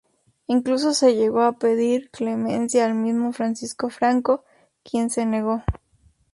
[0.47, 4.43] Incluso se llegó a pedir clemencia al mismo Francisco Franco,
[4.83, 5.61] quien se negó.